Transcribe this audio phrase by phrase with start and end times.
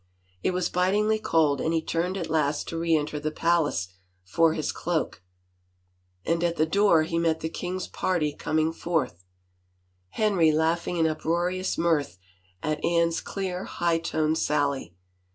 [0.41, 3.87] It was bitingly cold and he turned at last to reenter the palace
[4.25, 5.21] for his cloak,
[6.25, 9.23] and at the door he met the king's party coming forth,
[10.09, 12.17] Henry laughing in uproarious mirth
[12.63, 14.95] at Anne's clear, high toned sally.